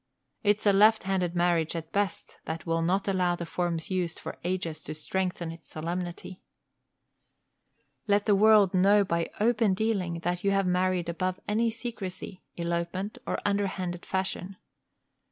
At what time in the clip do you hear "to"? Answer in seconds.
4.85-4.95